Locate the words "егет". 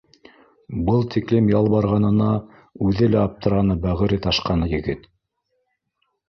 4.73-5.07